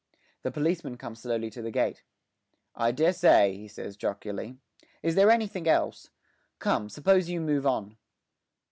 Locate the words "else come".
5.67-6.89